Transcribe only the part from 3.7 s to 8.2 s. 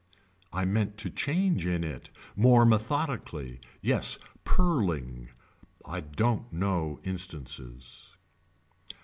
Yes purling. I don't know instances.